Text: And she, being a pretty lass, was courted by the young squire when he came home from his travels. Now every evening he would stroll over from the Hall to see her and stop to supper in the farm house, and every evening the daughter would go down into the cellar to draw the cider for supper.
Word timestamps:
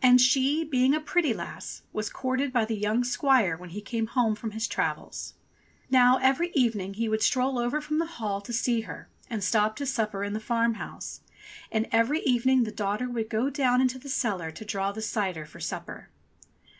And 0.00 0.20
she, 0.20 0.62
being 0.62 0.94
a 0.94 1.00
pretty 1.00 1.34
lass, 1.34 1.82
was 1.92 2.08
courted 2.08 2.52
by 2.52 2.64
the 2.64 2.76
young 2.76 3.02
squire 3.02 3.56
when 3.56 3.70
he 3.70 3.80
came 3.80 4.06
home 4.06 4.36
from 4.36 4.52
his 4.52 4.68
travels. 4.68 5.34
Now 5.90 6.18
every 6.18 6.52
evening 6.54 6.94
he 6.94 7.08
would 7.08 7.20
stroll 7.20 7.58
over 7.58 7.80
from 7.80 7.98
the 7.98 8.06
Hall 8.06 8.40
to 8.42 8.52
see 8.52 8.82
her 8.82 9.08
and 9.28 9.42
stop 9.42 9.74
to 9.78 9.84
supper 9.84 10.22
in 10.22 10.34
the 10.34 10.38
farm 10.38 10.74
house, 10.74 11.22
and 11.72 11.88
every 11.90 12.20
evening 12.20 12.62
the 12.62 12.70
daughter 12.70 13.08
would 13.10 13.28
go 13.28 13.50
down 13.50 13.80
into 13.80 13.98
the 13.98 14.08
cellar 14.08 14.52
to 14.52 14.64
draw 14.64 14.92
the 14.92 15.02
cider 15.02 15.44
for 15.44 15.58
supper. 15.58 16.10